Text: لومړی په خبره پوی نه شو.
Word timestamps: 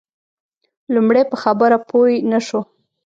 لومړی 0.93 1.23
په 1.31 1.35
خبره 1.43 1.77
پوی 1.89 2.13
نه 2.31 2.39
شو. 2.47 2.61